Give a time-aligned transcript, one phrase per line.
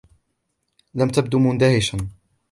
[0.95, 1.97] لم تبدو مندهشا.